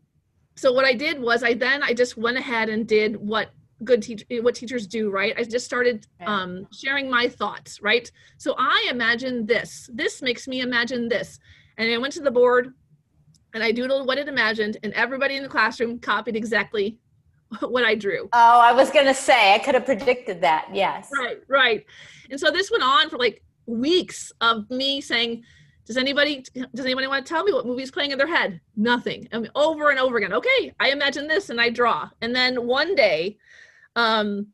[0.57, 3.51] so what I did was I then I just went ahead and did what
[3.83, 5.33] good teach what teachers do right?
[5.37, 8.09] I just started um, sharing my thoughts right?
[8.37, 11.39] So i imagine this this makes me imagine this.
[11.77, 12.73] And i went to the board
[13.53, 16.97] and i doodled what it imagined and everybody in the classroom copied exactly
[17.61, 18.29] what i drew.
[18.33, 21.09] Oh i was going to say i could have predicted that yes.
[21.17, 21.85] Right right.
[22.29, 25.43] And so this went on for like weeks of me saying
[25.85, 26.43] does anybody
[26.73, 28.61] does anybody want to tell me what movie's playing in their head?
[28.77, 29.27] Nothing.
[29.33, 32.09] I mean, over and over again okay i imagine this and i draw.
[32.21, 33.37] And then one day
[33.95, 34.47] um,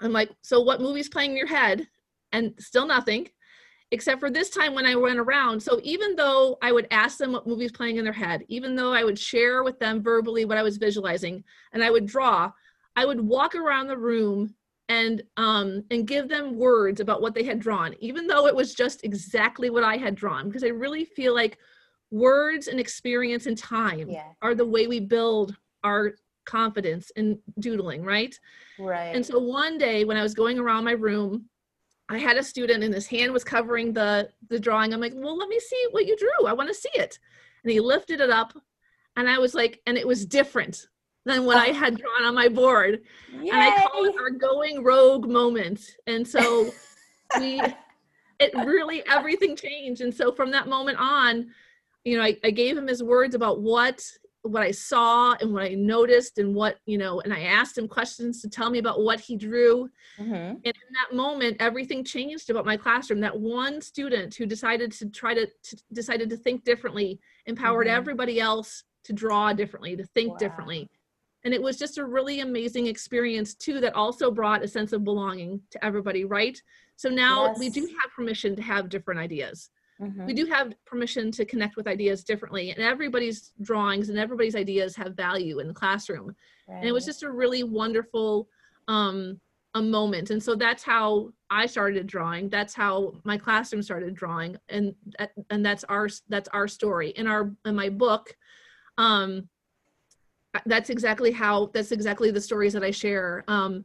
[0.00, 1.86] I'm like, so what movie's playing in your head?
[2.32, 3.28] And still nothing,
[3.90, 5.62] except for this time when I went around.
[5.62, 8.92] So even though I would ask them what movie's playing in their head, even though
[8.92, 12.50] I would share with them verbally what I was visualizing, and I would draw,
[12.96, 14.54] I would walk around the room
[14.88, 18.74] and um and give them words about what they had drawn even though it was
[18.74, 21.58] just exactly what i had drawn because i really feel like
[22.10, 24.28] words and experience and time yeah.
[24.42, 26.12] are the way we build our
[26.44, 28.38] confidence in doodling, right?
[28.78, 29.14] Right.
[29.14, 31.46] And so one day when I was going around my room,
[32.08, 34.92] I had a student and his hand was covering the the drawing.
[34.92, 36.46] I'm like, "Well, let me see what you drew.
[36.46, 37.18] I want to see it."
[37.62, 38.52] And he lifted it up
[39.16, 40.88] and I was like, and it was different
[41.24, 41.74] than what I oh.
[41.74, 43.02] had drawn on my board.
[43.32, 43.50] Yay.
[43.50, 45.80] And I call it our going rogue moment.
[46.06, 46.70] And so
[47.38, 47.60] we
[48.40, 50.00] it really everything changed.
[50.00, 51.50] And so from that moment on,
[52.04, 54.04] you know, I, I gave him his words about what
[54.44, 57.88] what I saw and what I noticed and what, you know, and I asked him
[57.88, 59.88] questions to tell me about what he drew.
[60.18, 60.32] Mm-hmm.
[60.32, 63.20] And in that moment, everything changed about my classroom.
[63.20, 67.96] That one student who decided to try to, to decided to think differently empowered mm-hmm.
[67.96, 70.36] everybody else to draw differently, to think wow.
[70.36, 70.90] differently.
[71.44, 75.04] And it was just a really amazing experience too that also brought a sense of
[75.04, 76.60] belonging to everybody, right?
[76.96, 77.58] So now yes.
[77.58, 79.70] we do have permission to have different ideas.
[80.00, 80.26] Mm-hmm.
[80.26, 84.96] We do have permission to connect with ideas differently, and everybody's drawings and everybody's ideas
[84.96, 86.34] have value in the classroom.
[86.68, 86.78] Right.
[86.78, 88.48] And it was just a really wonderful
[88.88, 89.40] um,
[89.74, 90.30] a moment.
[90.30, 92.48] And so that's how I started drawing.
[92.48, 94.94] That's how my classroom started drawing, and
[95.50, 98.36] and that's our that's our story in our in my book.
[98.98, 99.48] Um,
[100.66, 103.44] that's exactly how that's exactly the stories that I share.
[103.48, 103.84] Um,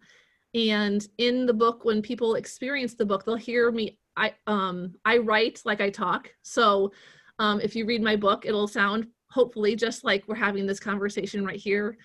[0.56, 5.18] and in the book, when people experience the book, they'll hear me I um I
[5.18, 6.30] write like I talk.
[6.44, 6.92] So
[7.40, 11.46] um, if you read my book, it'll sound hopefully just like we're having this conversation
[11.46, 11.98] right here.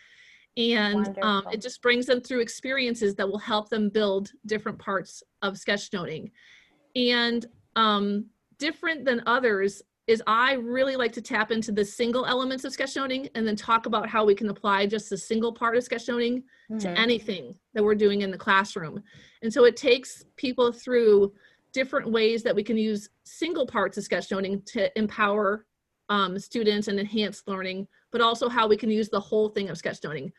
[0.56, 5.22] And um, it just brings them through experiences that will help them build different parts
[5.42, 6.30] of sketchnoting.
[6.94, 7.44] And
[7.74, 8.26] um,
[8.58, 13.30] different than others is I really like to tap into the single elements of sketchnoting
[13.34, 16.78] and then talk about how we can apply just a single part of sketchnoting mm-hmm.
[16.78, 19.02] to anything that we're doing in the classroom.
[19.42, 21.32] And so it takes people through
[21.74, 25.66] different ways that we can use single parts of sketchnoting to empower
[26.08, 29.76] um, students and enhance learning, but also how we can use the whole thing of
[29.76, 30.32] sketchnoting.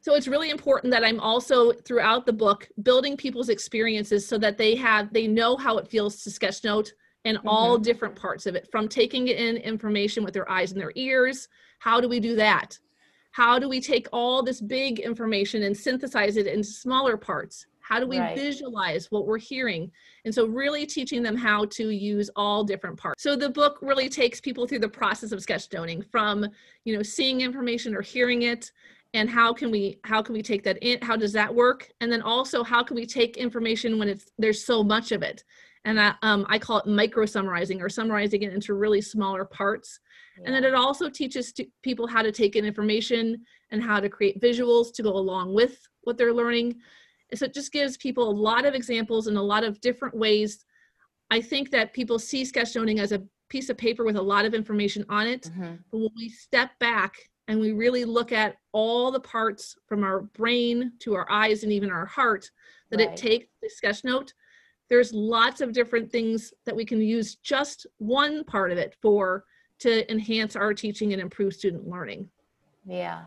[0.00, 4.56] So it's really important that I'm also throughout the book building people's experiences so that
[4.56, 6.90] they have they know how it feels to sketchnote
[7.24, 7.48] and mm-hmm.
[7.48, 11.48] all different parts of it from taking in information with their eyes and their ears.
[11.80, 12.78] How do we do that?
[13.38, 17.98] how do we take all this big information and synthesize it into smaller parts how
[17.98, 18.36] do we right.
[18.36, 19.90] visualize what we're hearing?
[20.26, 23.22] And so really teaching them how to use all different parts.
[23.22, 26.46] So the book really takes people through the process of sketchnoting from
[26.84, 28.70] you know seeing information or hearing it
[29.14, 31.90] and how can we how can we take that in how does that work?
[32.02, 35.42] And then also how can we take information when it's there's so much of it?
[35.86, 40.00] And I, um, I call it micro summarizing or summarizing it into really smaller parts.
[40.36, 40.44] Yeah.
[40.46, 44.42] and then it also teaches people how to take in information and how to create
[44.42, 46.80] visuals to go along with what they're learning
[47.34, 50.64] so it just gives people a lot of examples and a lot of different ways
[51.30, 54.54] i think that people see sketchnoting as a piece of paper with a lot of
[54.54, 55.74] information on it mm-hmm.
[55.90, 57.16] but when we step back
[57.48, 61.72] and we really look at all the parts from our brain to our eyes and
[61.72, 62.50] even our heart
[62.90, 63.08] that right.
[63.10, 64.32] it takes to sketch note
[64.88, 69.44] there's lots of different things that we can use just one part of it for
[69.78, 72.28] to enhance our teaching and improve student learning
[72.86, 73.24] yeah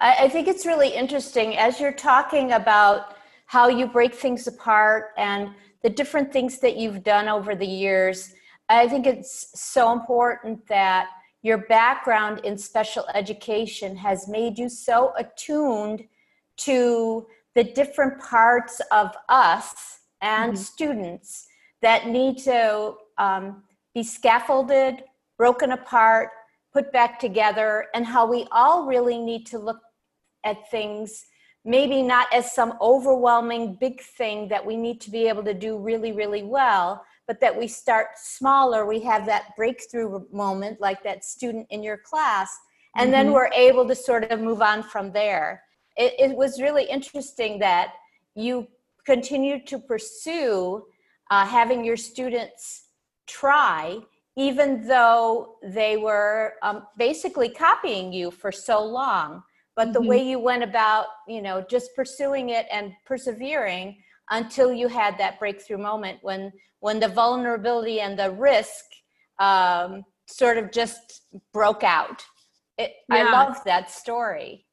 [0.00, 3.16] I, I think it's really interesting as you're talking about
[3.52, 5.50] how you break things apart and
[5.82, 8.34] the different things that you've done over the years
[8.70, 11.08] i think it's so important that
[11.42, 16.02] your background in special education has made you so attuned
[16.56, 20.62] to the different parts of us and mm-hmm.
[20.62, 21.46] students
[21.82, 25.02] that need to um, be scaffolded,
[25.36, 26.30] broken apart,
[26.72, 29.80] put back together, and how we all really need to look
[30.44, 31.26] at things
[31.64, 35.78] maybe not as some overwhelming big thing that we need to be able to do
[35.78, 38.84] really, really well, but that we start smaller.
[38.84, 42.56] We have that breakthrough moment, like that student in your class,
[42.96, 43.12] and mm-hmm.
[43.12, 45.62] then we're able to sort of move on from there.
[45.96, 47.92] It, it was really interesting that
[48.34, 48.66] you
[49.06, 50.84] continued to pursue
[51.30, 52.88] uh, having your students
[53.26, 54.00] try
[54.36, 59.42] even though they were um, basically copying you for so long
[59.76, 59.92] but mm-hmm.
[59.92, 63.96] the way you went about you know just pursuing it and persevering
[64.30, 68.84] until you had that breakthrough moment when when the vulnerability and the risk
[69.38, 72.22] um, sort of just broke out
[72.78, 73.16] it, yeah.
[73.16, 74.64] i love that story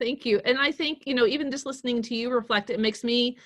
[0.00, 3.04] thank you and i think you know even just listening to you reflect it makes
[3.04, 3.36] me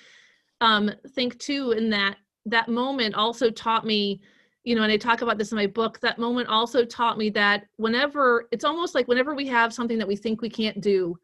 [0.61, 4.21] um, think too in that that moment also taught me
[4.67, 7.29] you know and i talk about this in my book that moment also taught me
[7.29, 11.17] that whenever it's almost like whenever we have something that we think we can't do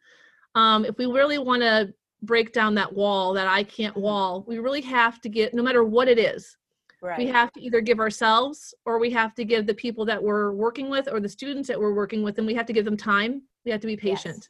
[0.56, 4.60] um, if we really want to break down that wall that i can't wall we
[4.60, 6.56] really have to get no matter what it is
[7.02, 7.18] right.
[7.18, 10.54] we have to either give ourselves or we have to give the people that we're
[10.54, 12.96] working with or the students that we're working with and we have to give them
[12.96, 14.50] time we have to be patient yes.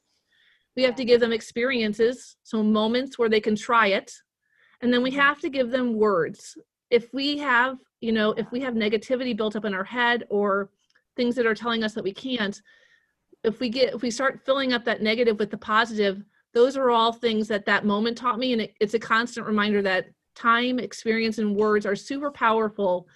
[0.75, 4.13] we have to give them experiences so moments where they can try it
[4.81, 5.19] and then we mm-hmm.
[5.19, 6.55] have to give them words
[6.93, 10.69] if we have you know if we have negativity built up in our head or
[11.15, 12.61] things that are telling us that we can't
[13.43, 16.23] if we get if we start filling up that negative with the positive
[16.53, 18.53] those are all things that that moment taught me.
[18.53, 23.07] And it, it's a constant reminder that time experience and words are super powerful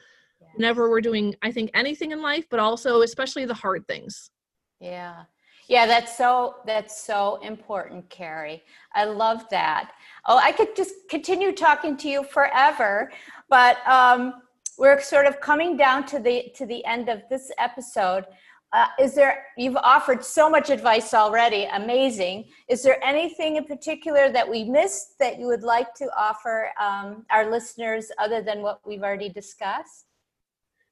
[0.42, 0.50] yes.
[0.56, 4.32] whenever we're doing i think anything in life but also especially the hard things.
[4.80, 5.24] Yeah
[5.68, 8.64] yeah, that's so that's so important, Carrie.
[8.96, 9.92] I love that.
[10.26, 13.12] Oh, I could just continue talking to you forever,
[13.50, 14.42] but um,
[14.78, 18.26] we're sort of coming down to the to the end of this episode.
[18.74, 24.30] Uh, is there you've offered so much advice already amazing is there anything in particular
[24.30, 28.82] that we missed that you would like to offer um, our listeners other than what
[28.86, 30.08] we've already discussed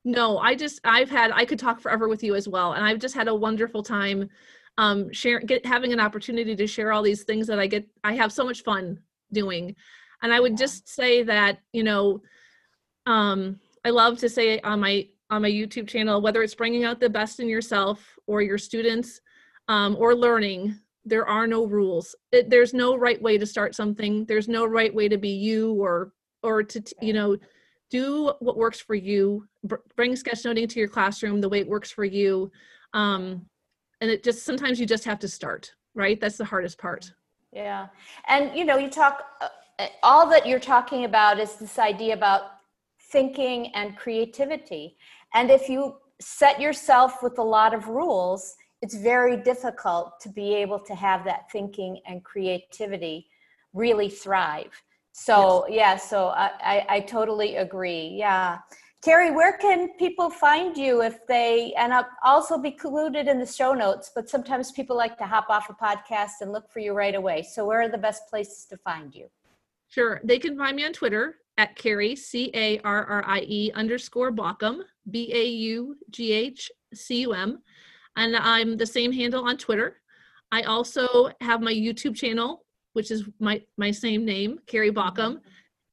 [0.05, 2.97] no i just i've had i could talk forever with you as well and i've
[2.97, 4.29] just had a wonderful time
[4.77, 8.13] um share get having an opportunity to share all these things that i get i
[8.13, 8.99] have so much fun
[9.31, 9.75] doing.
[10.21, 10.57] And i would yeah.
[10.57, 12.21] just say that you know
[13.05, 16.99] um i love to say on my on my youtube channel whether it's bringing out
[16.99, 19.21] the best in yourself or your students
[19.67, 22.15] um, or learning there are no rules.
[22.31, 24.25] It, there's no right way to start something.
[24.25, 26.11] There's no right way to be you or
[26.41, 27.37] or to you know
[27.91, 29.47] do what works for you.
[29.63, 32.51] Br- bring sketchnoting to your classroom the way it works for you.
[32.93, 33.45] Um,
[34.05, 36.19] and it just sometimes you just have to start right?
[36.19, 37.11] That's the hardest part.
[37.51, 37.87] Yeah.
[38.27, 42.41] And you know you talk uh, all that you're talking about is this idea about
[43.11, 44.97] thinking and creativity.
[45.33, 50.53] And if you set yourself with a lot of rules it's very difficult to be
[50.53, 53.27] able to have that thinking and creativity
[53.73, 54.71] really thrive.
[55.13, 55.77] So yes.
[55.77, 58.13] yeah so I, I, I totally agree.
[58.15, 58.59] Yeah
[59.05, 63.45] Carrie, where can people find you if they, and I'll also be included in the
[63.45, 66.93] show notes, but sometimes people like to hop off a podcast and look for you
[66.93, 67.43] right away.
[67.43, 69.27] So where are the best places to find you?
[69.89, 70.21] Sure.
[70.23, 74.31] They can find me on Twitter at Carrie, C A R R I E underscore
[74.31, 74.79] Baughcum,
[75.11, 77.59] B A U G H C U M.
[78.15, 80.01] And I'm the same handle on Twitter.
[80.51, 85.41] I also have my YouTube channel, which is my my same name, Carrie Baughcum,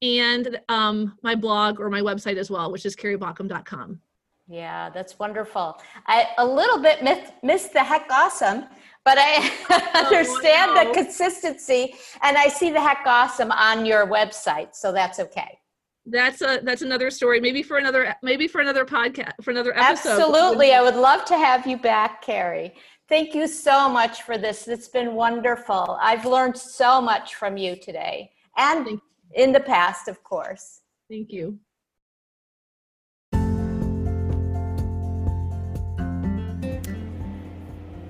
[0.02, 4.00] and um, my blog or my website as well, which is carriebaughcum.com.
[4.48, 5.80] Yeah, that's wonderful.
[6.06, 8.64] I a little bit miss, miss the heck awesome,
[9.04, 14.74] but I oh, understand the consistency, and I see the heck awesome on your website,
[14.74, 15.58] so that's okay.
[16.04, 17.40] That's a that's another story.
[17.40, 20.10] Maybe for another maybe for another podcast for another episode.
[20.10, 22.74] Absolutely, I would love to have you back, Carrie.
[23.08, 24.66] Thank you so much for this.
[24.66, 25.96] It's been wonderful.
[26.00, 29.00] I've learned so much from you today, and
[29.34, 30.80] in the past, of course.
[31.08, 31.58] Thank you.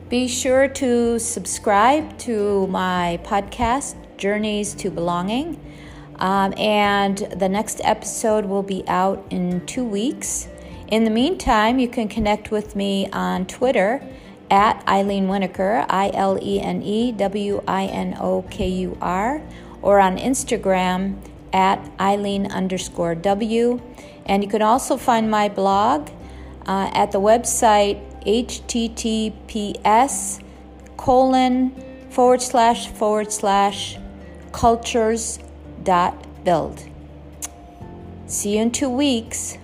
[0.08, 5.58] Be sure to subscribe to my podcast, Journeys to Belonging.
[6.16, 10.48] Um, and the next episode will be out in two weeks.
[10.88, 14.06] In the meantime, you can connect with me on Twitter
[14.50, 19.40] at Ilene Winokur, I L E N E W I N O K U R,
[19.82, 21.16] or on Instagram
[21.52, 23.80] at Ilene underscore W.
[24.24, 26.08] And you can also find my blog
[26.66, 29.34] uh, at the website https
[30.96, 31.72] colon
[32.10, 33.98] forward slash forward slash
[34.52, 35.40] cultures
[35.82, 36.14] dot
[36.44, 36.84] build.
[38.26, 39.58] See you in two weeks.